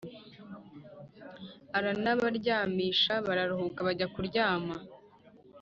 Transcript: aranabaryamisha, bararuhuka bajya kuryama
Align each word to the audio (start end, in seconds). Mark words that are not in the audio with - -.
aranabaryamisha, 1.77 3.13
bararuhuka 3.25 3.79
bajya 3.87 4.07
kuryama 4.13 4.75